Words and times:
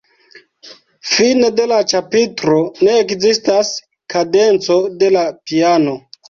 Fine 1.09 1.51
de 1.59 1.67
la 1.71 1.77
ĉapitro 1.91 2.55
ne 2.87 2.95
ekzistas 3.03 3.71
kadenco 4.15 4.79
de 5.05 5.13
la 5.19 5.27
piano. 5.53 5.97